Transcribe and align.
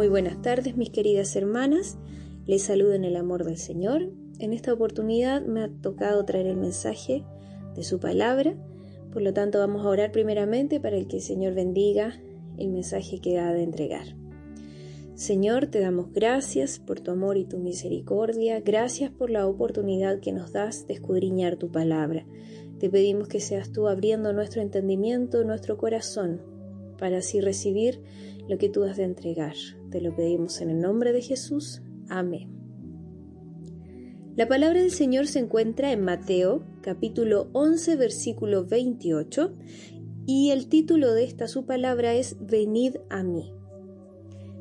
Muy 0.00 0.08
buenas 0.08 0.40
tardes 0.40 0.78
mis 0.78 0.88
queridas 0.88 1.36
hermanas, 1.36 1.98
les 2.46 2.62
saludo 2.62 2.94
en 2.94 3.04
el 3.04 3.16
amor 3.16 3.44
del 3.44 3.58
Señor. 3.58 4.10
En 4.38 4.54
esta 4.54 4.72
oportunidad 4.72 5.42
me 5.42 5.62
ha 5.62 5.68
tocado 5.68 6.24
traer 6.24 6.46
el 6.46 6.56
mensaje 6.56 7.22
de 7.74 7.84
su 7.84 8.00
palabra, 8.00 8.54
por 9.12 9.20
lo 9.20 9.34
tanto 9.34 9.58
vamos 9.58 9.84
a 9.84 9.90
orar 9.90 10.10
primeramente 10.10 10.80
para 10.80 10.96
que 11.04 11.16
el 11.16 11.22
Señor 11.22 11.52
bendiga 11.52 12.18
el 12.56 12.70
mensaje 12.70 13.20
que 13.20 13.38
ha 13.38 13.52
de 13.52 13.62
entregar. 13.62 14.16
Señor, 15.16 15.66
te 15.66 15.80
damos 15.80 16.14
gracias 16.14 16.78
por 16.78 17.00
tu 17.00 17.10
amor 17.10 17.36
y 17.36 17.44
tu 17.44 17.58
misericordia, 17.58 18.58
gracias 18.60 19.10
por 19.10 19.28
la 19.28 19.46
oportunidad 19.46 20.20
que 20.20 20.32
nos 20.32 20.50
das 20.50 20.86
de 20.86 20.94
escudriñar 20.94 21.56
tu 21.56 21.70
palabra. 21.70 22.24
Te 22.78 22.88
pedimos 22.88 23.28
que 23.28 23.40
seas 23.40 23.70
tú 23.70 23.86
abriendo 23.86 24.32
nuestro 24.32 24.62
entendimiento, 24.62 25.44
nuestro 25.44 25.76
corazón, 25.76 26.40
para 27.00 27.18
así 27.18 27.40
recibir 27.40 28.00
lo 28.48 28.58
que 28.58 28.68
tú 28.68 28.84
has 28.84 28.98
de 28.98 29.04
entregar. 29.04 29.54
Te 29.90 30.00
lo 30.00 30.14
pedimos 30.14 30.60
en 30.60 30.70
el 30.70 30.78
nombre 30.78 31.12
de 31.12 31.22
Jesús. 31.22 31.82
Amén. 32.08 32.50
La 34.36 34.46
palabra 34.46 34.80
del 34.80 34.92
Señor 34.92 35.26
se 35.26 35.40
encuentra 35.40 35.92
en 35.92 36.02
Mateo 36.02 36.62
capítulo 36.82 37.48
11 37.52 37.96
versículo 37.96 38.64
28 38.64 39.54
y 40.26 40.50
el 40.50 40.68
título 40.68 41.12
de 41.12 41.24
esta 41.24 41.48
su 41.48 41.66
palabra 41.66 42.14
es 42.14 42.36
Venid 42.40 42.96
a 43.08 43.22
mí. 43.22 43.52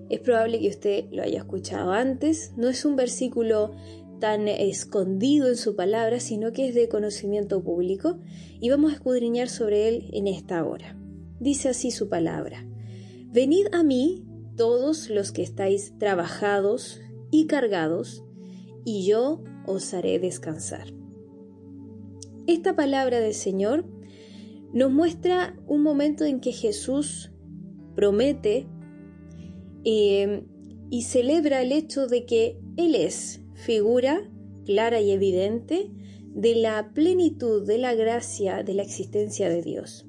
Es 0.09 0.20
probable 0.21 0.59
que 0.59 0.70
usted 0.70 1.05
lo 1.12 1.21
haya 1.21 1.37
escuchado 1.37 1.91
antes, 1.91 2.53
no 2.57 2.67
es 2.67 2.84
un 2.84 2.95
versículo 2.95 3.71
tan 4.20 4.48
escondido 4.48 5.48
en 5.48 5.55
su 5.55 5.76
palabra, 5.76 6.20
sino 6.20 6.51
que 6.51 6.67
es 6.67 6.76
de 6.76 6.90
conocimiento 6.90 7.63
público 7.63 8.17
y 8.59 8.70
vamos 8.70 8.91
a 8.91 8.95
escudriñar 8.95 9.49
sobre 9.49 9.87
él 9.87 10.09
en 10.12 10.27
esta 10.27 10.65
hora. 10.65 10.98
Dice 11.39 11.70
así 11.70 11.91
su 11.91 12.09
palabra. 12.09 12.65
Venid 13.32 13.68
a 13.71 13.84
mí 13.84 14.26
todos 14.55 15.09
los 15.09 15.32
que 15.32 15.41
estáis 15.41 15.98
trabajados 15.98 17.01
y 17.31 17.48
cargados, 17.48 18.23
y 18.84 19.05
yo 19.05 19.43
os 19.65 19.93
haré 19.93 20.20
descansar. 20.20 20.93
Esta 22.48 22.76
palabra 22.76 23.20
del 23.20 23.34
Señor 23.34 23.85
nos 24.73 24.91
muestra 24.91 25.55
un 25.68 25.84
momento 25.84 26.26
en 26.26 26.40
que 26.40 26.51
Jesús 26.51 27.31
promete 27.96 28.68
eh, 29.85 30.43
y 30.90 31.03
celebra 31.03 31.62
el 31.62 31.71
hecho 31.71 32.07
de 32.07 32.26
que 32.26 32.59
Él 32.77 32.96
es 32.96 33.41
figura 33.53 34.29
clara 34.65 34.99
y 35.01 35.12
evidente 35.12 35.91
de 36.34 36.55
la 36.55 36.91
plenitud 36.93 37.65
de 37.65 37.77
la 37.77 37.93
gracia 37.96 38.63
de 38.63 38.74
la 38.74 38.84
existencia 38.84 39.49
de 39.49 39.62
Dios. 39.62 40.09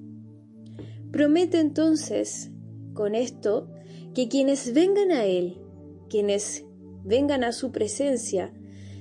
Promete 1.12 1.58
entonces 1.58 2.50
con 2.94 3.16
esto 3.16 3.68
que 4.14 4.28
quienes 4.28 4.72
vengan 4.72 5.10
a 5.10 5.24
Él, 5.24 5.60
quienes 6.08 6.64
vengan 7.04 7.42
a 7.42 7.52
su 7.52 7.72
presencia, 7.72 8.52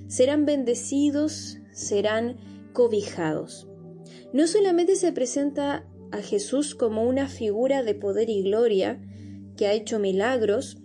serán 0.07 0.45
bendecidos, 0.45 1.59
serán 1.71 2.37
cobijados. 2.73 3.67
No 4.33 4.47
solamente 4.47 4.95
se 4.95 5.11
presenta 5.11 5.87
a 6.11 6.21
Jesús 6.21 6.73
como 6.73 7.03
una 7.03 7.27
figura 7.27 7.83
de 7.83 7.93
poder 7.93 8.29
y 8.29 8.41
gloria 8.41 8.99
que 9.55 9.67
ha 9.67 9.73
hecho 9.73 9.99
milagros, 9.99 10.77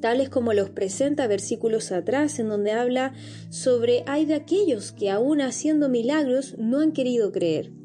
tales 0.00 0.28
como 0.28 0.52
los 0.52 0.70
presenta 0.70 1.26
versículos 1.26 1.90
atrás, 1.90 2.38
en 2.38 2.48
donde 2.48 2.70
habla 2.70 3.14
sobre 3.50 4.04
hay 4.06 4.24
de 4.24 4.34
aquellos 4.34 4.92
que 4.92 5.10
aún 5.10 5.40
haciendo 5.40 5.88
milagros 5.88 6.56
no 6.58 6.78
han 6.78 6.92
querido 6.92 7.32
creer 7.32 7.81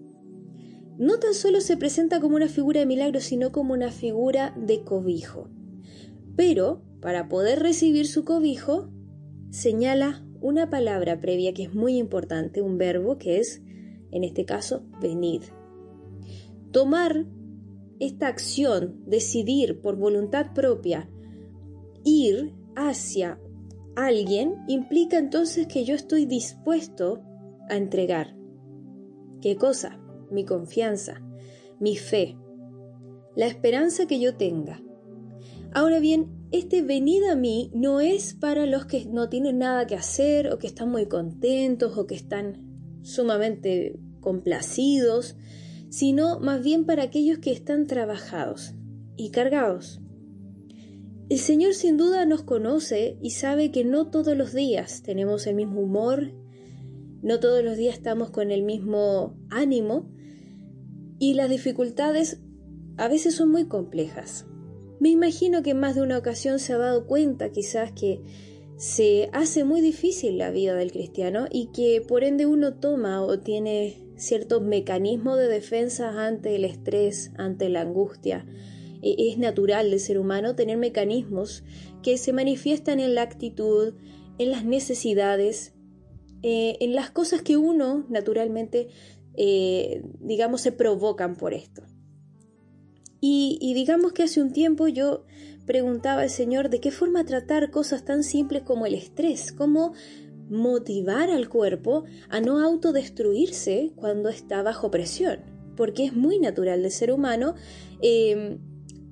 no 0.97 1.19
tan 1.19 1.33
solo 1.33 1.61
se 1.61 1.77
presenta 1.77 2.19
como 2.19 2.35
una 2.35 2.47
figura 2.47 2.79
de 2.79 2.85
milagro, 2.85 3.19
sino 3.19 3.51
como 3.51 3.73
una 3.73 3.91
figura 3.91 4.55
de 4.57 4.83
cobijo. 4.83 5.49
Pero, 6.35 6.81
para 7.01 7.29
poder 7.29 7.59
recibir 7.59 8.07
su 8.07 8.25
cobijo, 8.25 8.89
señala 9.51 10.25
una 10.41 10.69
palabra 10.69 11.19
previa 11.19 11.53
que 11.53 11.63
es 11.63 11.73
muy 11.73 11.97
importante, 11.97 12.61
un 12.61 12.77
verbo 12.77 13.17
que 13.17 13.39
es, 13.39 13.61
en 14.11 14.23
este 14.23 14.45
caso, 14.45 14.85
venid. 15.01 15.43
Tomar 16.71 17.25
esta 17.99 18.27
acción, 18.27 19.01
decidir 19.05 19.81
por 19.81 19.97
voluntad 19.97 20.53
propia, 20.53 21.09
ir 22.03 22.53
hacia 22.75 23.39
alguien, 23.95 24.55
implica 24.67 25.17
entonces 25.17 25.67
que 25.67 25.83
yo 25.85 25.95
estoy 25.95 26.25
dispuesto 26.25 27.23
a 27.69 27.75
entregar. 27.75 28.35
¿Qué 29.41 29.55
cosa? 29.55 29.99
Mi 30.31 30.45
confianza, 30.45 31.21
mi 31.79 31.95
fe, 31.95 32.37
la 33.35 33.47
esperanza 33.47 34.07
que 34.07 34.19
yo 34.19 34.35
tenga. 34.35 34.81
Ahora 35.73 35.99
bien, 35.99 36.37
este 36.51 36.81
venid 36.81 37.23
a 37.25 37.35
mí 37.35 37.71
no 37.73 37.99
es 37.99 38.33
para 38.33 38.65
los 38.65 38.85
que 38.85 39.05
no 39.05 39.29
tienen 39.29 39.59
nada 39.59 39.85
que 39.85 39.95
hacer 39.95 40.51
o 40.51 40.57
que 40.57 40.67
están 40.67 40.89
muy 40.89 41.07
contentos 41.07 41.97
o 41.97 42.07
que 42.07 42.15
están 42.15 42.99
sumamente 43.03 43.99
complacidos, 44.21 45.35
sino 45.89 46.39
más 46.39 46.63
bien 46.63 46.85
para 46.85 47.03
aquellos 47.03 47.39
que 47.39 47.51
están 47.51 47.85
trabajados 47.85 48.73
y 49.17 49.29
cargados. 49.31 50.01
El 51.29 51.39
Señor 51.39 51.73
sin 51.73 51.97
duda 51.97 52.25
nos 52.25 52.43
conoce 52.43 53.17
y 53.21 53.31
sabe 53.31 53.71
que 53.71 53.83
no 53.83 54.09
todos 54.09 54.37
los 54.37 54.53
días 54.53 55.03
tenemos 55.03 55.45
el 55.47 55.55
mismo 55.55 55.81
humor, 55.81 56.31
no 57.21 57.39
todos 57.41 57.63
los 57.63 57.75
días 57.75 57.95
estamos 57.95 58.29
con 58.29 58.51
el 58.51 58.63
mismo 58.63 59.37
ánimo, 59.49 60.09
y 61.19 61.33
las 61.33 61.49
dificultades 61.49 62.39
a 62.97 63.07
veces 63.07 63.35
son 63.35 63.49
muy 63.49 63.65
complejas. 63.65 64.45
Me 64.99 65.09
imagino 65.09 65.61
que 65.61 65.71
en 65.71 65.79
más 65.79 65.95
de 65.95 66.01
una 66.01 66.17
ocasión 66.17 66.59
se 66.59 66.73
ha 66.73 66.77
dado 66.77 67.05
cuenta 67.05 67.51
quizás 67.51 67.91
que 67.91 68.21
se 68.77 69.29
hace 69.33 69.63
muy 69.63 69.81
difícil 69.81 70.37
la 70.37 70.51
vida 70.51 70.75
del 70.75 70.91
cristiano 70.91 71.47
y 71.51 71.67
que 71.67 72.01
por 72.01 72.23
ende 72.23 72.45
uno 72.45 72.75
toma 72.75 73.21
o 73.21 73.39
tiene 73.39 74.07
ciertos 74.17 74.61
mecanismos 74.61 75.37
de 75.37 75.47
defensa 75.47 76.25
ante 76.25 76.55
el 76.55 76.65
estrés, 76.65 77.31
ante 77.37 77.69
la 77.69 77.81
angustia. 77.81 78.45
E, 79.01 79.29
es 79.29 79.37
natural 79.37 79.89
del 79.91 79.99
ser 79.99 80.19
humano 80.19 80.55
tener 80.55 80.77
mecanismos 80.77 81.63
que 82.01 82.17
se 82.17 82.33
manifiestan 82.33 82.99
en 82.99 83.15
la 83.15 83.21
actitud, 83.21 83.93
en 84.39 84.51
las 84.51 84.65
necesidades, 84.65 85.73
eh, 86.43 86.77
en 86.79 86.93
las 86.93 87.09
cosas 87.09 87.41
que 87.41 87.57
uno 87.57 88.05
naturalmente 88.09 88.89
eh, 89.37 90.01
digamos, 90.19 90.61
se 90.61 90.71
provocan 90.71 91.35
por 91.35 91.53
esto. 91.53 91.83
Y, 93.19 93.73
digamos 93.73 94.13
que 94.13 94.23
hace 94.23 94.41
un 94.41 94.51
tiempo 94.51 94.87
yo 94.87 95.25
preguntaba 95.65 96.21
al 96.21 96.29
Señor 96.29 96.69
de 96.69 96.79
qué 96.79 96.91
forma 96.91 97.25
tratar 97.25 97.71
cosas 97.71 98.05
tan 98.05 98.23
simples 98.23 98.63
como 98.63 98.85
el 98.85 98.93
estrés, 98.93 99.51
cómo 99.51 99.93
motivar 100.49 101.29
al 101.29 101.49
cuerpo 101.49 102.05
a 102.29 102.39
no 102.39 102.59
autodestruirse 102.59 103.91
cuando 103.95 104.29
está 104.29 104.63
bajo 104.63 104.91
presión, 104.91 105.39
porque 105.75 106.05
es 106.05 106.15
muy 106.15 106.39
natural 106.39 106.83
del 106.83 106.91
ser 106.91 107.11
humano 107.11 107.55
em, 108.01 108.59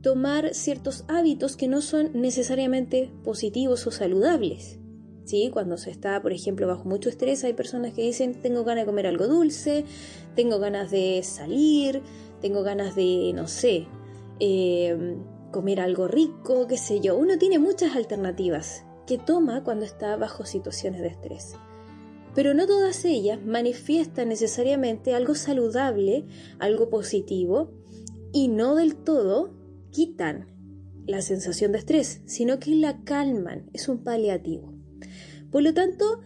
tomar 0.02 0.53
ciertos 0.53 1.03
hábitos 1.08 1.58
que 1.58 1.68
no 1.68 1.81
son 1.81 2.12
necesariamente 2.14 3.12
positivos 3.24 3.85
o 3.85 3.91
saludables. 3.91 4.80
¿Sí? 5.25 5.50
Cuando 5.52 5.78
se 5.78 5.91
está, 5.91 6.22
por 6.22 6.31
ejemplo, 6.31 6.68
bajo 6.68 6.88
mucho 6.88 7.09
estrés, 7.09 7.44
hay 7.44 7.53
personas 7.53 7.94
que 7.94 8.02
dicen, 8.02 8.36
tengo 8.41 8.63
ganas 8.63 8.84
de 8.84 8.86
comer 8.86 9.08
algo 9.08 9.28
dulce, 9.28 9.86
tengo 10.36 10.59
ganas 10.59 10.91
de 10.91 11.22
salir, 11.24 12.02
tengo 12.41 12.63
ganas 12.63 12.96
de, 12.96 13.34
no 13.35 13.47
sé, 13.47 13.88
em, 14.40 15.24
comer 15.52 15.80
algo 15.80 16.08
rico, 16.08 16.68
qué 16.68 16.78
sé 16.78 17.00
yo. 17.00 17.18
Uno 17.18 17.38
tiene 17.38 17.59
muchas 17.59 17.96
alternativas 17.96 18.85
que 19.08 19.18
toma 19.18 19.64
cuando 19.64 19.85
está 19.85 20.16
bajo 20.16 20.46
situaciones 20.46 21.02
de 21.02 21.08
estrés. 21.08 21.56
Pero 22.34 22.53
no 22.53 22.68
todas 22.68 23.06
ellas 23.06 23.40
manifiestan 23.46 24.30
necesariamente 24.30 25.16
algo 25.16 25.35
saludable, 25.35 26.26
algo 26.59 26.90
positivo, 26.90 27.72
y 28.34 28.50
no 28.50 28.76
del 28.76 28.96
todo 28.96 29.53
quitan 29.91 30.47
la 31.08 31.22
sensación 31.22 31.72
de 31.72 31.78
estrés, 31.78 32.22
sino 32.26 32.59
que 32.59 32.76
la 32.76 33.03
calman, 33.03 33.70
es 33.73 33.88
un 33.88 34.03
paliativo. 34.03 34.75
Por 35.55 35.63
lo 35.63 35.73
tanto, 35.73 36.19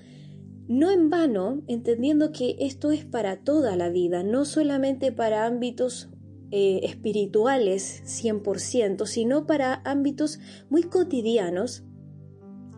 no 0.67 0.89
en 0.89 1.11
vano, 1.11 1.61
entendiendo 1.67 2.31
que 2.31 2.55
esto 2.61 2.89
es 2.89 3.05
para 3.05 3.43
toda 3.43 3.75
la 3.75 3.89
vida, 3.89 4.23
no 4.23 4.43
solamente 4.43 5.11
para 5.11 5.45
ámbitos 5.45 6.09
eh, 6.49 6.79
espirituales 6.81 8.01
100%, 8.07 9.05
sino 9.05 9.45
para 9.45 9.83
ámbitos 9.85 10.39
muy 10.71 10.81
cotidianos, 10.81 11.83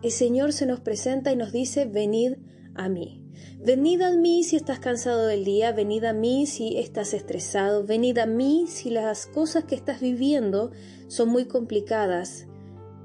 el 0.02 0.10
Señor 0.10 0.52
se 0.52 0.66
nos 0.66 0.80
presenta 0.80 1.32
y 1.32 1.36
nos 1.36 1.52
dice, 1.52 1.86
venid 1.86 2.34
a 2.74 2.90
mí. 2.90 3.24
Venid 3.64 4.02
a 4.02 4.14
mí 4.14 4.44
si 4.44 4.56
estás 4.56 4.78
cansado 4.78 5.28
del 5.28 5.46
día, 5.46 5.72
venid 5.72 6.04
a 6.04 6.12
mí 6.12 6.44
si 6.44 6.76
estás 6.76 7.14
estresado, 7.14 7.86
venid 7.86 8.18
a 8.18 8.26
mí 8.26 8.66
si 8.68 8.90
las 8.90 9.24
cosas 9.24 9.64
que 9.64 9.74
estás 9.74 10.02
viviendo 10.02 10.70
son 11.08 11.30
muy 11.30 11.46
complicadas 11.46 12.46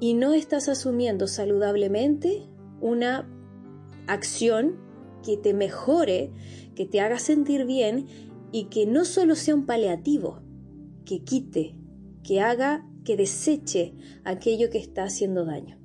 y 0.01 0.15
no 0.15 0.33
estás 0.33 0.67
asumiendo 0.67 1.27
saludablemente 1.27 2.49
una 2.81 3.33
acción 4.07 4.77
que 5.23 5.37
te 5.37 5.53
mejore, 5.53 6.31
que 6.75 6.85
te 6.85 7.01
haga 7.01 7.19
sentir 7.19 7.65
bien 7.65 8.07
y 8.51 8.65
que 8.65 8.85
no 8.85 9.05
solo 9.05 9.35
sea 9.35 9.55
un 9.55 9.65
paliativo, 9.65 10.41
que 11.05 11.23
quite, 11.23 11.75
que 12.23 12.41
haga 12.41 12.87
que 13.03 13.15
deseche 13.15 13.93
aquello 14.23 14.69
que 14.69 14.77
está 14.77 15.03
haciendo 15.03 15.45
daño. 15.45 15.79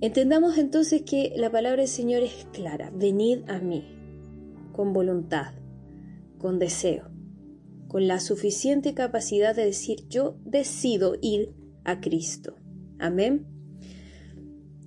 Entendamos 0.00 0.58
entonces 0.58 1.02
que 1.02 1.32
la 1.36 1.50
palabra 1.50 1.82
del 1.82 1.88
Señor 1.88 2.22
es 2.22 2.46
clara, 2.52 2.90
venid 2.94 3.48
a 3.48 3.58
mí, 3.58 3.84
con 4.72 4.92
voluntad, 4.92 5.54
con 6.38 6.58
deseo, 6.58 7.10
con 7.88 8.06
la 8.06 8.20
suficiente 8.20 8.94
capacidad 8.94 9.54
de 9.54 9.64
decir 9.64 10.06
yo 10.08 10.36
decido 10.44 11.16
ir 11.22 11.54
a 11.84 12.00
Cristo. 12.00 12.56
Amén. 12.98 13.46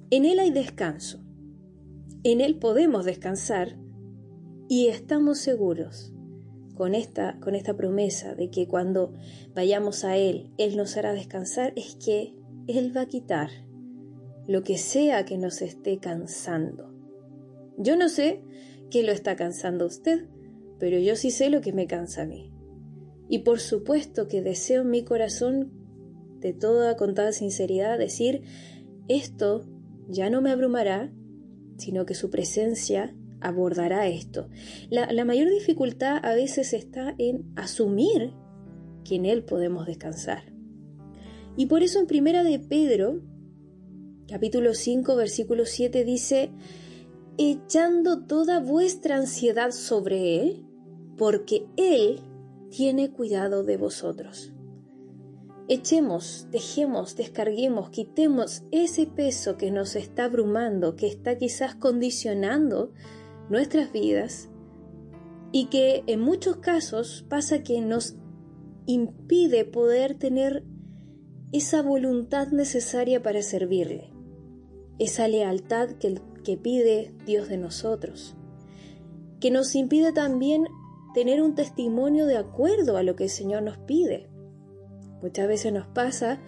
En 0.10 0.26
Él 0.26 0.40
hay 0.40 0.52
descanso, 0.52 1.24
en 2.24 2.42
Él 2.42 2.56
podemos 2.56 3.06
descansar 3.06 3.78
y 4.70 4.88
estamos 4.88 5.38
seguros 5.40 6.14
con 6.76 6.94
esta, 6.94 7.40
con 7.40 7.56
esta 7.56 7.76
promesa 7.76 8.36
de 8.36 8.50
que 8.50 8.68
cuando 8.68 9.14
vayamos 9.56 10.04
a 10.04 10.18
Él, 10.18 10.52
Él 10.58 10.78
nos 10.78 10.96
hará 10.98 11.14
descansar, 11.14 11.74
es 11.76 11.96
que 11.96 12.36
Él 12.68 12.96
va 12.96 13.02
a 13.02 13.08
quitar 13.08 13.50
lo 14.48 14.64
que 14.64 14.78
sea 14.78 15.26
que 15.26 15.38
nos 15.38 15.62
esté 15.62 16.00
cansando. 16.00 16.94
Yo 17.78 17.98
no 17.98 18.10
sé 18.10 18.42
qué 18.90 19.04
lo 19.04 19.12
está 19.12 19.36
cansando 19.36 19.86
usted, 19.86 20.26
pero 20.80 21.00
yo 21.00 21.16
sí 21.16 21.32
sé 21.32 21.50
lo 21.50 21.62
que 21.62 21.74
me 21.74 21.88
cansa 21.88 22.24
a 22.24 22.26
mí. 22.26 22.52
Y 23.30 23.40
por 23.40 23.60
supuesto 23.60 24.28
que 24.28 24.42
deseo 24.42 24.84
en 24.84 24.90
mi 24.90 25.04
corazón, 25.04 25.72
de 26.40 26.54
toda 26.54 26.96
contada 26.96 27.32
sinceridad, 27.32 27.98
decir, 27.98 28.44
esto 29.08 29.66
ya 30.08 30.30
no 30.30 30.42
me 30.42 30.52
abrumará, 30.52 31.12
sino 31.78 32.06
que 32.06 32.16
su 32.16 32.30
presencia 32.30 33.16
abordará 33.40 34.08
esto. 34.08 34.50
La, 34.90 35.26
mayor 35.26 35.50
dificultad 35.50 36.24
a 36.24 36.34
veces 36.34 36.74
está 36.74 37.16
en 37.18 37.46
asumir 37.56 38.34
que 39.04 39.16
en 39.16 39.26
Él 39.26 39.44
podemos 39.44 39.86
descansar. 39.86 40.44
Y 41.56 41.68
por 41.68 41.84
eso 41.84 42.00
en 42.00 42.08
Primera 42.08 42.44
de 42.44 42.60
Pedro, 42.60 43.22
capítulo 44.28 44.74
5, 44.74 45.16
versículo 45.16 45.66
7 45.66 46.04
dice, 46.04 46.52
echando 47.38 48.26
toda 48.26 48.60
vuestra 48.60 49.18
ansiedad 49.18 49.72
sobre 49.72 50.42
Él, 50.42 50.66
porque 51.18 51.66
Él 51.78 52.20
tiene 52.70 53.12
cuidado 53.12 53.64
de 53.64 53.78
vosotros. 53.78 54.52
Echemos, 55.70 56.48
dejemos, 56.52 57.16
descarguemos, 57.16 57.90
quitemos 57.90 58.64
ese 58.72 59.06
peso 59.06 59.58
que 59.58 59.70
nos 59.72 59.96
está 59.96 60.26
abrumando, 60.26 60.96
que 60.96 61.08
está 61.08 61.38
quizás 61.38 61.76
condicionando 61.76 62.94
nuestras 63.50 63.92
vidas 63.92 64.50
y 65.52 65.66
que 65.66 66.04
en 66.08 66.22
muchos 66.22 66.58
casos 66.58 67.26
pasa 67.28 67.64
que 67.64 67.82
nos 67.82 68.16
impide 68.86 69.66
poder 69.66 70.16
tener 70.16 70.64
esa 71.52 71.82
voluntad 71.82 72.48
necesaria 72.50 73.22
para 73.22 73.42
servirle 73.42 74.18
esa 75.00 75.28
lealtad 75.28 75.90
que, 75.92 76.20
que 76.44 76.58
pide 76.58 77.14
Dios 77.26 77.50
de 77.50 77.58
nosotros, 77.58 78.36
que 79.40 79.52
nos 79.52 79.76
impide 79.76 80.12
también 80.12 80.66
tener 81.14 81.42
un 81.42 81.56
testimonio 81.56 82.26
de 82.26 82.38
acuerdo 82.38 82.98
a 82.98 83.04
lo 83.04 83.16
que 83.16 83.26
el 83.26 83.30
Señor 83.30 83.64
nos 83.64 83.78
pide. 83.78 84.30
Muchas 85.28 85.50
veces 85.50 85.74
nos 85.74 85.88
pasa 85.88 86.40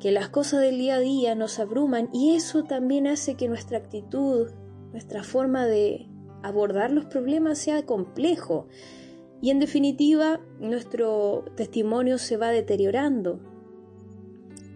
que 0.00 0.10
las 0.10 0.28
cosas 0.28 0.60
del 0.60 0.76
día 0.76 0.96
a 0.96 0.98
día 0.98 1.36
nos 1.36 1.60
abruman 1.60 2.10
y 2.12 2.34
eso 2.34 2.64
también 2.64 3.06
hace 3.06 3.36
que 3.36 3.46
nuestra 3.46 3.78
actitud, 3.78 4.50
nuestra 4.90 5.22
forma 5.22 5.66
de 5.66 6.08
abordar 6.42 6.90
los 6.90 7.04
problemas 7.04 7.58
sea 7.58 7.86
complejo 7.86 8.66
y 9.40 9.50
en 9.50 9.60
definitiva 9.60 10.40
nuestro 10.58 11.44
testimonio 11.54 12.18
se 12.18 12.36
va 12.36 12.50
deteriorando. 12.50 13.38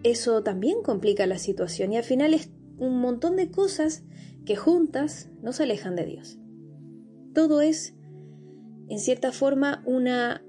Eso 0.03 0.41
también 0.41 0.81
complica 0.81 1.25
la 1.25 1.37
situación 1.37 1.91
y 1.91 1.97
al 1.97 2.05
final 2.05 2.33
es 2.33 2.49
un 2.77 3.01
montón 3.01 3.35
de 3.35 3.51
cosas 3.51 4.05
que 4.45 4.55
juntas 4.55 5.29
nos 5.41 5.59
alejan 5.59 5.97
de 5.97 6.05
Dios. 6.05 6.39
Todo 7.33 7.59
es, 7.59 7.93
en 8.87 8.99
cierta 8.99 9.33
forma, 9.33 9.83
una, 9.85 10.45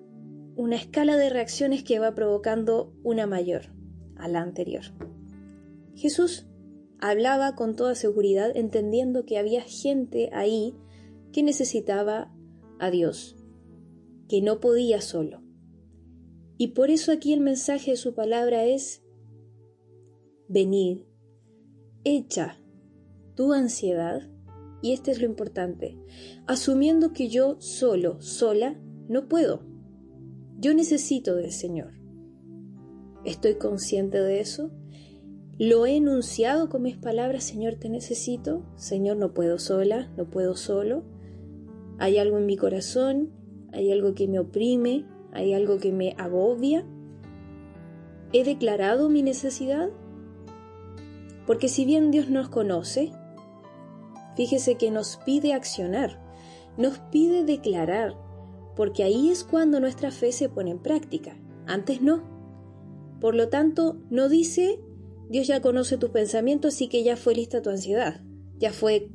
una 0.56 0.76
escala 0.76 1.16
de 1.16 1.31
reacciones 1.31 1.82
que 1.82 1.99
va 1.99 2.14
provocando 2.14 2.93
una 3.02 3.26
mayor 3.26 3.72
a 4.16 4.28
la 4.28 4.40
anterior. 4.40 4.84
Jesús 5.94 6.46
hablaba 6.99 7.54
con 7.54 7.75
toda 7.76 7.94
seguridad 7.94 8.56
entendiendo 8.56 9.25
que 9.25 9.38
había 9.38 9.62
gente 9.62 10.31
ahí 10.32 10.75
que 11.32 11.43
necesitaba 11.43 12.32
a 12.78 12.90
Dios, 12.90 13.37
que 14.28 14.43
no 14.43 14.60
podía 14.60 15.00
solo. 15.00 15.43
Y 16.58 16.69
por 16.69 16.90
eso 16.90 17.12
aquí 17.12 17.32
el 17.32 17.40
mensaje 17.40 17.93
de 17.93 17.96
su 17.96 18.14
palabra 18.14 18.64
es, 18.64 19.02
venid 20.49 21.00
echa 22.04 22.58
tu 23.34 23.52
ansiedad, 23.52 24.28
y 24.82 24.93
este 24.93 25.12
es 25.12 25.20
lo 25.20 25.26
importante, 25.26 25.96
asumiendo 26.46 27.12
que 27.12 27.28
yo 27.28 27.60
solo, 27.60 28.20
sola, 28.20 28.81
no 29.08 29.28
puedo. 29.28 29.62
Yo 30.62 30.75
necesito 30.75 31.35
del 31.35 31.50
Señor. 31.50 31.91
¿Estoy 33.25 33.56
consciente 33.56 34.20
de 34.20 34.38
eso? 34.38 34.70
¿Lo 35.59 35.87
he 35.87 35.97
enunciado 35.97 36.69
con 36.69 36.82
mis 36.82 36.97
palabras, 36.97 37.43
Señor, 37.43 37.75
te 37.81 37.88
necesito? 37.88 38.64
Señor, 38.76 39.17
no 39.17 39.35
puedo 39.35 39.59
sola, 39.59 40.12
no 40.17 40.31
puedo 40.31 40.55
solo. 40.55 41.03
Hay 41.99 42.17
algo 42.17 42.38
en 42.38 42.47
mi 42.47 42.56
corazón, 42.56 43.32
hay 43.73 43.91
algo 43.91 44.14
que 44.14 44.29
me 44.29 44.38
oprime, 44.38 45.05
hay 45.32 45.53
algo 45.53 45.79
que 45.79 45.91
me 45.91 46.14
agobia. 46.17 46.87
¿He 48.32 48.44
declarado 48.44 49.09
mi 49.09 49.25
necesidad? 49.25 49.91
Porque 51.44 51.69
si 51.69 51.85
bien 51.85 52.12
Dios 52.12 52.31
nos 52.31 52.49
conoce, 52.49 53.11
fíjese 54.37 54.76
que 54.76 54.93
nos 54.93 55.17
pide 55.26 55.55
accionar, 55.55 56.20
nos 56.76 57.00
pide 57.11 57.43
declarar, 57.43 58.14
porque 58.76 59.04
ahí 59.04 59.28
es 59.28 59.44
cuando 59.44 59.80
nuestra 59.80 60.10
fe 60.10 60.32
se 60.32 60.48
pone 60.48 60.70
en 60.70 60.78
práctica. 60.78 61.36
Antes 61.66 62.02
no. 62.02 62.22
Por 63.20 63.34
lo 63.34 63.48
tanto, 63.48 64.00
no 64.10 64.28
dice, 64.28 64.80
Dios 65.28 65.46
ya 65.46 65.60
conoce 65.60 65.98
tus 65.98 66.10
pensamientos, 66.10 66.74
así 66.74 66.88
que 66.88 67.02
ya 67.02 67.16
fue 67.16 67.34
lista 67.34 67.62
tu 67.62 67.70
ansiedad, 67.70 68.20
ya 68.58 68.72
fue, 68.72 69.10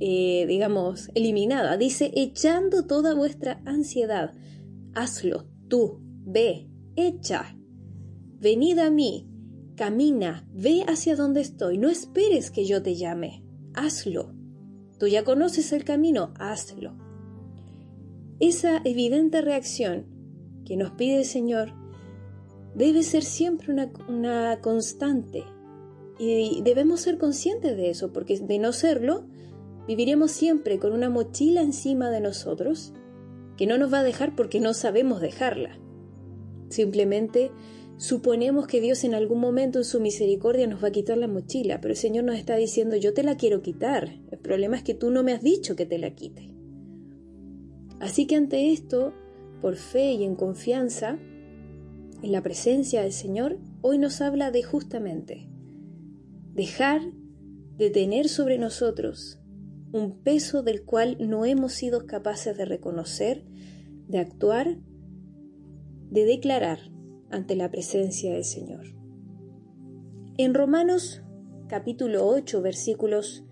eh, 0.00 0.46
digamos, 0.48 1.10
eliminada. 1.14 1.76
Dice, 1.76 2.10
echando 2.14 2.86
toda 2.86 3.14
vuestra 3.14 3.62
ansiedad, 3.64 4.34
hazlo, 4.94 5.46
tú, 5.68 6.00
ve, 6.24 6.68
echa, 6.96 7.56
venid 8.38 8.78
a 8.78 8.90
mí, 8.90 9.28
Camina, 9.76 10.46
ve 10.52 10.84
hacia 10.86 11.16
donde 11.16 11.40
estoy, 11.40 11.78
no 11.78 11.88
esperes 11.88 12.50
que 12.50 12.66
yo 12.66 12.82
te 12.82 12.94
llame, 12.94 13.42
hazlo. 13.74 14.34
Tú 14.98 15.06
ya 15.06 15.24
conoces 15.24 15.72
el 15.72 15.84
camino, 15.84 16.34
hazlo. 16.38 16.96
Esa 18.42 18.82
evidente 18.84 19.40
reacción 19.40 20.04
que 20.66 20.76
nos 20.76 20.90
pide 20.90 21.18
el 21.18 21.24
Señor 21.24 21.72
debe 22.74 23.04
ser 23.04 23.22
siempre 23.22 23.72
una, 24.08 24.60
constante 24.60 25.44
y 26.18 26.60
debemos 26.62 27.02
ser 27.02 27.18
conscientes 27.18 27.76
de 27.76 27.90
eso, 27.90 28.12
porque 28.12 28.36
de 28.40 28.58
no 28.58 28.72
serlo, 28.72 29.28
viviremos 29.86 30.32
siempre 30.32 30.80
con 30.80 30.92
una 30.92 31.08
mochila 31.08 31.62
encima 31.62 32.10
de 32.10 32.20
nosotros 32.20 32.92
que 33.56 33.68
no 33.68 33.78
nos 33.78 33.92
va 33.92 34.00
a 34.00 34.02
dejar 34.02 34.34
porque 34.34 34.58
no 34.58 34.74
sabemos 34.74 35.20
dejarla. 35.20 35.78
Simplemente 36.68 37.52
Suponemos 37.96 38.66
que 38.66 38.80
Dios 38.80 39.04
en 39.04 39.14
algún 39.14 39.38
momento 39.38 39.78
en 39.78 39.84
su 39.84 40.00
misericordia 40.00 40.66
nos 40.66 40.82
va 40.82 40.88
a 40.88 40.92
quitar 40.92 41.16
la 41.16 41.28
mochila, 41.28 41.80
pero 41.80 41.92
el 41.92 41.98
Señor 41.98 42.24
nos 42.24 42.34
está 42.34 42.56
diciendo, 42.56 42.96
yo 42.96 43.14
te 43.14 43.22
la 43.22 43.36
quiero 43.36 43.62
quitar. 43.62 44.18
El 44.32 44.38
problema 44.38 44.76
es 44.76 44.82
que 44.82 44.94
tú 44.94 45.12
no 45.12 45.22
me 45.22 45.32
has 45.32 45.42
dicho 45.42 45.76
que 45.76 45.86
te 45.86 45.98
la 45.98 46.10
quite. 46.10 46.51
Así 48.02 48.26
que 48.26 48.34
ante 48.34 48.72
esto, 48.72 49.14
por 49.60 49.76
fe 49.76 50.14
y 50.14 50.24
en 50.24 50.34
confianza, 50.34 51.20
en 52.20 52.32
la 52.32 52.42
presencia 52.42 53.02
del 53.02 53.12
Señor, 53.12 53.60
hoy 53.80 53.96
nos 53.98 54.20
habla 54.20 54.50
de 54.50 54.64
justamente 54.64 55.48
dejar 56.52 57.00
de 57.78 57.90
tener 57.90 58.28
sobre 58.28 58.58
nosotros 58.58 59.38
un 59.92 60.20
peso 60.24 60.64
del 60.64 60.84
cual 60.84 61.16
no 61.20 61.44
hemos 61.44 61.74
sido 61.74 62.06
capaces 62.06 62.56
de 62.56 62.64
reconocer, 62.64 63.44
de 64.08 64.18
actuar, 64.18 64.78
de 66.10 66.24
declarar 66.24 66.80
ante 67.30 67.54
la 67.54 67.70
presencia 67.70 68.32
del 68.32 68.44
Señor. 68.44 68.84
En 70.38 70.54
Romanos 70.54 71.22
capítulo 71.68 72.26
8 72.26 72.62
versículos 72.62 73.44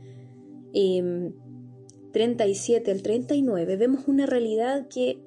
37 2.12 2.90
em, 2.90 2.96
al 2.96 3.02
39 3.02 3.76
vemos 3.76 4.08
una 4.08 4.26
realidad 4.26 4.88
que 4.88 5.22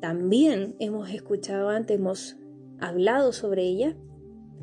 también 0.00 0.76
hemos 0.78 1.10
escuchado 1.10 1.68
antes, 1.68 1.98
hemos 1.98 2.36
hablado 2.78 3.32
sobre 3.32 3.64
ella 3.64 3.96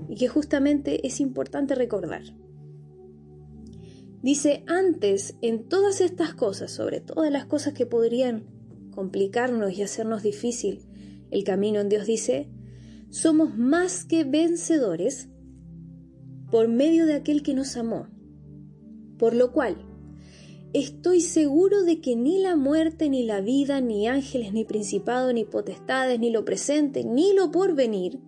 y 0.10 0.16
que 0.16 0.28
justamente 0.28 1.06
es 1.08 1.20
importante 1.20 1.76
recordar. 1.76 2.24
Dice, 4.22 4.64
antes 4.68 5.36
en 5.42 5.70
todas 5.70 6.02
estas 6.02 6.34
cosas, 6.34 6.72
sobre 6.72 7.00
todas 7.02 7.32
las 7.32 7.46
cosas 7.46 7.74
que 7.74 7.86
podrían 7.86 8.46
complicarnos 8.92 9.78
y 9.78 9.84
hacernos 9.84 10.24
difícil 10.24 10.82
el 11.30 11.44
camino 11.44 11.80
en 11.80 11.90
Dios, 11.90 12.08
dice, 12.08 12.50
somos 13.10 13.58
más 13.58 14.06
que 14.06 14.24
vencedores 14.24 15.30
por 16.52 16.68
medio 16.68 17.06
de 17.06 17.14
aquel 17.14 17.44
que 17.44 17.54
nos 17.54 17.78
amó. 17.78 18.08
Por 19.18 19.34
lo 19.34 19.52
cual, 19.52 19.87
estoy 20.74 21.22
seguro 21.22 21.84
de 21.84 22.02
que 22.02 22.16
ni 22.16 22.40
la 22.40 22.56
muerte, 22.56 23.10
ni 23.10 23.24
la 23.24 23.42
vida, 23.42 23.82
ni 23.82 24.08
ángeles, 24.08 24.54
ni 24.54 24.66
principados, 24.66 25.34
ni 25.34 25.46
potestades, 25.46 26.20
ni 26.20 26.30
lo 26.30 26.46
presente, 26.46 27.04
ni 27.04 27.34
lo 27.34 27.52
porvenir, 27.52 28.20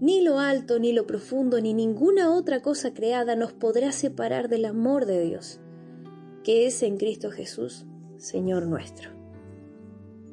ni 0.00 0.22
lo 0.22 0.38
alto, 0.38 0.78
ni 0.78 0.92
lo 0.92 1.06
profundo, 1.06 1.60
ni 1.60 1.74
ninguna 1.74 2.34
otra 2.34 2.60
cosa 2.60 2.92
creada 2.94 3.36
nos 3.36 3.52
podrá 3.52 3.92
separar 3.92 4.48
del 4.48 4.64
amor 4.64 5.06
de 5.06 5.22
Dios, 5.22 5.60
que 6.42 6.66
es 6.66 6.82
en 6.82 6.96
Cristo 6.96 7.30
Jesús, 7.30 7.86
Señor 8.16 8.66
nuestro. 8.66 9.10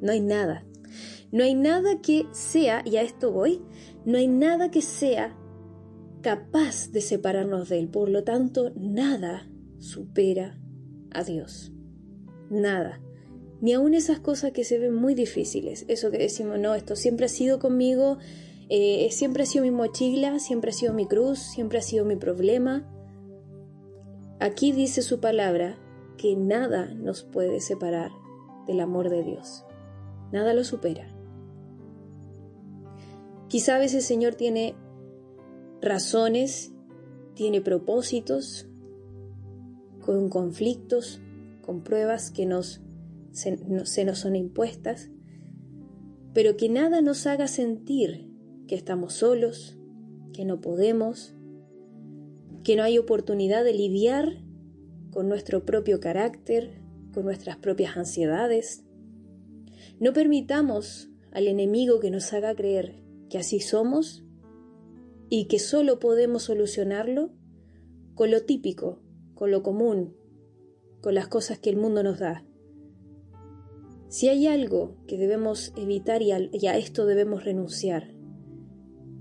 No 0.02 0.12
hay 0.12 0.22
nada, 0.22 0.66
no 1.32 1.44
hay 1.44 1.56
nada 1.56 2.02
que 2.02 2.26
sea, 2.32 2.82
y 2.86 2.98
a 2.98 3.02
esto 3.02 3.32
voy, 3.32 3.62
no 4.06 4.18
hay 4.18 4.28
nada 4.28 4.72
que 4.72 4.82
sea 4.82 5.38
capaz 6.22 6.92
de 6.92 7.02
separarnos 7.02 7.70
de 7.70 7.80
Él. 7.80 7.90
Por 7.90 8.10
lo 8.10 8.24
tanto, 8.24 8.72
nada 8.76 9.50
supera 9.78 10.60
a 11.12 11.24
Dios. 11.24 11.72
Nada. 12.50 13.02
Ni 13.62 13.74
aun 13.74 13.94
esas 13.94 14.20
cosas 14.20 14.52
que 14.52 14.64
se 14.64 14.80
ven 14.80 14.96
muy 14.96 15.16
difíciles. 15.16 15.86
Eso 15.88 16.12
que 16.12 16.18
decimos, 16.18 16.60
no, 16.60 16.76
esto 16.76 16.96
siempre 16.96 17.26
ha 17.26 17.30
sido 17.30 17.60
conmigo, 17.60 18.18
eh, 18.70 19.10
siempre 19.12 19.44
ha 19.44 19.46
sido 19.46 19.66
mi 19.66 19.72
mochila, 19.72 20.40
siempre 20.40 20.72
ha 20.72 20.74
sido 20.74 20.94
mi 20.94 21.08
cruz, 21.08 21.40
siempre 21.40 21.80
ha 21.80 21.82
sido 21.82 22.06
mi 22.06 22.16
problema. 22.16 22.88
Aquí 24.40 24.72
dice 24.72 25.02
su 25.02 25.20
palabra 25.20 25.78
que 26.18 26.36
nada 26.36 26.94
nos 26.94 27.24
puede 27.24 27.60
separar 27.60 28.12
del 28.68 28.80
amor 28.80 29.10
de 29.10 29.24
Dios. 29.24 29.66
Nada 30.32 30.54
lo 30.54 30.64
supera. 30.64 31.14
Quizá 33.50 33.76
a 33.76 33.80
veces 33.80 33.96
el 33.96 34.04
Señor 34.04 34.36
tiene 34.36 34.76
razones, 35.82 36.72
tiene 37.34 37.62
propósitos, 37.62 38.69
con 40.18 40.30
conflictos, 40.30 41.22
con 41.62 41.84
pruebas 41.84 42.32
que 42.32 42.48
nos, 42.48 42.82
se, 43.32 43.60
se 43.86 44.06
nos 44.06 44.18
son 44.18 44.36
impuestas, 44.36 45.12
pero 46.34 46.58
que 46.58 46.68
nada 46.68 47.02
nos 47.02 47.28
haga 47.28 47.48
sentir 47.48 48.28
que 48.68 48.74
estamos 48.74 49.14
solos, 49.14 49.78
que 50.34 50.46
no 50.46 50.62
podemos, 50.62 51.36
que 52.64 52.76
no 52.76 52.82
hay 52.82 52.98
oportunidad 52.98 53.64
de 53.64 53.76
lidiar 53.76 54.44
con 55.12 55.30
nuestro 55.30 55.64
propio 55.64 56.00
carácter, 56.00 56.82
con 57.14 57.26
nuestras 57.26 57.58
propias 57.58 57.96
ansiedades. 57.96 58.84
No 60.00 60.12
permitamos 60.12 61.12
al 61.32 61.48
enemigo 61.48 62.00
que 62.00 62.10
nos 62.10 62.34
haga 62.34 62.56
creer 62.56 63.04
que 63.30 63.38
así 63.38 63.60
somos 63.60 64.26
y 65.30 65.46
que 65.46 65.60
solo 65.60 66.00
podemos 66.00 66.42
solucionarlo 66.42 67.32
con 68.16 68.32
lo 68.32 68.42
típico, 68.42 69.04
con 69.40 69.52
lo 69.52 69.64
común, 69.64 70.18
con 71.00 71.16
las 71.16 71.30
cosas 71.30 71.60
que 71.60 71.70
el 71.70 71.78
mundo 71.78 72.04
nos 72.04 72.20
da. 72.20 72.44
Si 74.10 74.28
hay 74.28 74.48
algo 74.48 74.98
que 75.08 75.18
debemos 75.18 75.72
evitar 75.78 76.22
y 76.22 76.34
a, 76.34 76.78
esto 76.78 77.06
debemos 77.06 77.46
renunciar, 77.46 78.14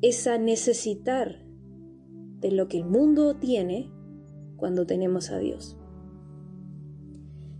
es 0.02 0.26
a 0.26 0.37
necesitar 0.37 1.46
de 2.40 2.50
lo 2.50 2.66
que 2.66 2.78
el 2.78 2.84
mundo 2.84 3.37
tiene 3.37 3.92
cuando 4.56 4.87
tenemos 4.87 5.30
a 5.30 5.38
Dios. 5.38 5.76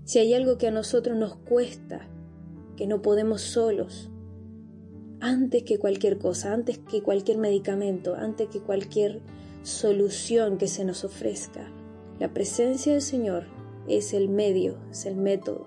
Si 0.03 0.19
hay 0.19 0.35
algo 0.35 0.59
que 0.59 0.67
a 0.67 0.73
nosotros 0.73 1.17
nos 1.17 1.37
cuesta, 1.37 2.09
que 2.77 2.89
no 2.89 3.03
podemos 3.03 3.41
solos, 3.41 4.11
antes 5.21 5.63
que 5.63 5.79
cualquier 5.79 6.19
cosa, 6.19 6.55
antes 6.55 6.79
que 6.79 7.05
cualquier 7.05 7.39
medicamento, 7.39 8.17
antes 8.17 8.49
que 8.49 8.59
cualquier 8.59 9.21
solución 9.63 10.59
que 10.59 10.67
se 10.67 10.85
nos 10.85 11.05
ofrezca. 11.05 11.73
La 12.19 12.33
presencia 12.33 12.93
del 12.93 13.03
Señor 13.03 13.45
es 13.87 14.13
el 14.13 14.29
medio, 14.29 14.79
es 14.91 15.07
el 15.07 15.17
método. 15.17 15.67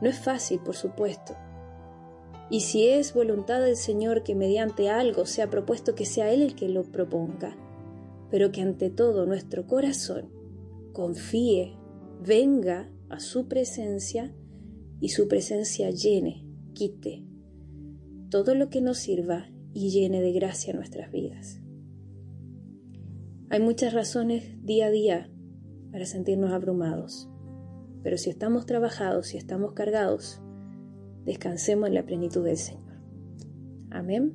No 0.00 0.08
es 0.08 0.18
fácil, 0.18 0.60
por 0.60 0.74
supuesto. 0.74 1.34
Y 2.50 2.60
si 2.60 2.88
es 2.88 3.12
voluntad 3.12 3.60
del 3.60 3.76
Señor 3.76 4.22
que 4.22 4.34
mediante 4.34 4.88
algo 4.88 5.26
sea 5.26 5.50
propuesto 5.50 5.94
que 5.94 6.06
sea 6.06 6.32
Él 6.32 6.40
el 6.40 6.54
que 6.54 6.68
lo 6.68 6.84
proponga, 6.84 7.56
pero 8.30 8.50
que 8.50 8.62
ante 8.62 8.88
todo 8.88 9.26
nuestro 9.26 9.66
corazón 9.66 10.30
confíe, 10.92 11.76
venga 12.24 12.90
a 13.10 13.20
su 13.20 13.48
presencia 13.48 14.34
y 15.00 15.10
su 15.10 15.28
presencia 15.28 15.90
llene, 15.90 16.46
quite, 16.72 17.24
todo 18.30 18.54
lo 18.54 18.70
que 18.70 18.80
nos 18.80 18.98
sirva 18.98 19.50
y 19.74 19.90
llene 19.90 20.22
de 20.22 20.32
gracia 20.32 20.72
nuestras 20.72 21.12
vidas. 21.12 21.60
Hay 23.50 23.60
muchas 23.60 23.92
razones 23.92 24.64
día 24.64 24.86
a 24.86 24.90
día 24.90 25.30
para 25.90 26.06
sentirnos 26.06 26.52
abrumados, 26.52 27.28
pero 28.02 28.18
si 28.18 28.30
estamos 28.30 28.66
trabajados, 28.66 29.28
si 29.28 29.36
estamos 29.36 29.72
cargados, 29.72 30.40
descansemos 31.24 31.88
en 31.88 31.94
la 31.94 32.04
plenitud 32.06 32.44
del 32.44 32.56
Señor. 32.56 33.00
Amén. 33.90 34.34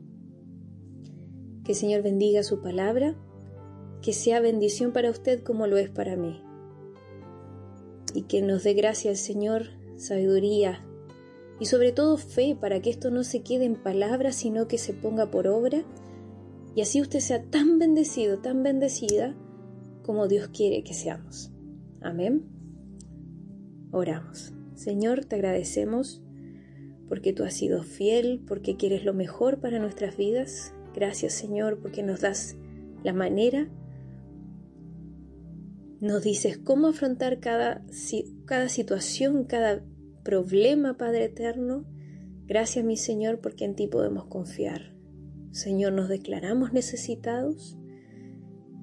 Que 1.63 1.71
el 1.71 1.77
Señor 1.77 2.03
bendiga 2.03 2.43
su 2.43 2.61
palabra, 2.61 3.15
que 4.01 4.13
sea 4.13 4.39
bendición 4.39 4.91
para 4.91 5.09
usted 5.09 5.43
como 5.43 5.67
lo 5.67 5.77
es 5.77 5.89
para 5.89 6.15
mí, 6.15 6.41
y 8.13 8.23
que 8.23 8.41
nos 8.41 8.63
dé 8.63 8.73
gracia 8.73 9.11
el 9.11 9.17
Señor, 9.17 9.67
sabiduría, 9.95 10.85
y 11.59 11.65
sobre 11.65 11.91
todo 11.91 12.17
fe 12.17 12.57
para 12.59 12.81
que 12.81 12.89
esto 12.89 13.11
no 13.11 13.23
se 13.23 13.41
quede 13.41 13.65
en 13.65 13.75
palabras, 13.75 14.35
sino 14.35 14.67
que 14.67 14.77
se 14.77 14.93
ponga 14.93 15.31
por 15.31 15.47
obra 15.47 15.85
y 16.75 16.81
así 16.81 17.01
usted 17.01 17.19
sea 17.19 17.43
tan 17.43 17.79
bendecido, 17.79 18.39
tan 18.39 18.63
bendecida 18.63 19.35
como 20.03 20.27
Dios 20.27 20.49
quiere 20.49 20.83
que 20.83 20.93
seamos. 20.93 21.51
Amén. 22.01 22.43
Oramos. 23.91 24.53
Señor, 24.75 25.25
te 25.25 25.35
agradecemos 25.35 26.21
porque 27.09 27.33
tú 27.33 27.43
has 27.43 27.53
sido 27.53 27.83
fiel, 27.83 28.43
porque 28.47 28.75
quieres 28.75 29.05
lo 29.05 29.13
mejor 29.13 29.59
para 29.59 29.79
nuestras 29.79 30.17
vidas. 30.17 30.73
Gracias, 30.95 31.33
Señor, 31.33 31.79
porque 31.79 32.03
nos 32.03 32.21
das 32.21 32.55
la 33.03 33.13
manera, 33.13 33.69
nos 35.99 36.23
dices 36.23 36.57
cómo 36.57 36.87
afrontar 36.87 37.39
cada, 37.39 37.81
situación, 38.67 39.45
cada 39.45 39.85
problema, 40.23 40.97
Padre 40.97 41.25
eterno. 41.25 41.85
Gracias, 42.45 42.83
mi 42.83 42.97
Señor, 42.97 43.39
porque 43.39 43.65
en 43.65 43.75
ti 43.75 43.87
podemos 43.87 44.25
confiar. 44.25 44.93
Señor, 45.51 45.93
nos 45.93 46.09
declaramos 46.09 46.73
necesitados 46.73 47.77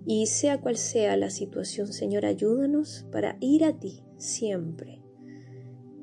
y 0.07 0.27
sea 0.27 0.61
cual 0.61 0.77
sea 0.77 1.17
la 1.17 1.31
situación, 1.31 1.93
Señor, 1.93 2.25
ayúdanos 2.25 3.07
para 3.13 3.37
ir 3.41 3.65
a 3.65 3.79
ti 3.79 4.03
siempre 4.17 5.03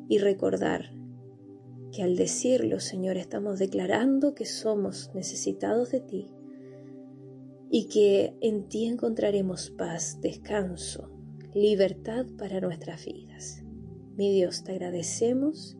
y 0.07 0.19
recordar 0.19 0.93
que 1.91 2.03
al 2.03 2.15
decirlo, 2.15 2.79
Señor, 2.79 3.17
estamos 3.17 3.59
declarando 3.59 4.35
que 4.35 4.45
somos 4.45 5.11
necesitados 5.13 5.91
de 5.91 5.99
ti 6.01 6.31
y 7.69 7.87
que 7.87 8.35
en 8.41 8.69
ti 8.69 8.85
encontraremos 8.85 9.71
paz, 9.71 10.19
descanso, 10.21 11.11
libertad 11.53 12.25
para 12.37 12.61
nuestras 12.61 13.05
vidas. 13.05 13.63
Mi 14.15 14.33
Dios, 14.33 14.63
te 14.63 14.73
agradecemos 14.73 15.77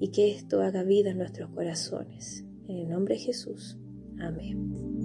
y 0.00 0.08
que 0.08 0.32
esto 0.32 0.62
haga 0.62 0.82
vida 0.82 1.10
en 1.10 1.18
nuestros 1.18 1.50
corazones. 1.50 2.44
En 2.66 2.78
el 2.78 2.88
nombre 2.88 3.14
de 3.14 3.20
Jesús. 3.20 3.78
Amén. 4.18 5.01